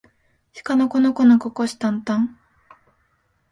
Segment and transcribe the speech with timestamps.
[0.51, 2.35] しかのこのこのここしたんたん